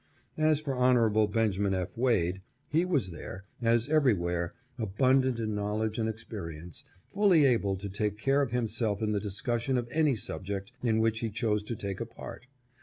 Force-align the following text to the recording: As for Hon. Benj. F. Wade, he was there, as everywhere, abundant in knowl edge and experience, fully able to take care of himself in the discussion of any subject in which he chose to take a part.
As 0.39 0.59
for 0.59 0.73
Hon. 0.73 1.27
Benj. 1.31 1.59
F. 1.59 1.95
Wade, 1.95 2.41
he 2.67 2.85
was 2.85 3.11
there, 3.11 3.45
as 3.61 3.87
everywhere, 3.87 4.55
abundant 4.79 5.39
in 5.39 5.53
knowl 5.53 5.83
edge 5.83 5.99
and 5.99 6.09
experience, 6.09 6.83
fully 7.05 7.45
able 7.45 7.75
to 7.75 7.87
take 7.87 8.17
care 8.17 8.41
of 8.41 8.49
himself 8.51 9.03
in 9.03 9.11
the 9.11 9.19
discussion 9.19 9.77
of 9.77 9.87
any 9.91 10.15
subject 10.15 10.71
in 10.81 10.97
which 11.01 11.19
he 11.19 11.29
chose 11.29 11.63
to 11.65 11.75
take 11.75 12.01
a 12.01 12.07
part. 12.07 12.47